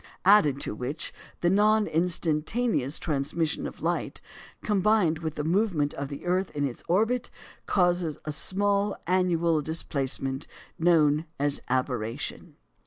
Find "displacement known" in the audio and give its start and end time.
9.61-11.27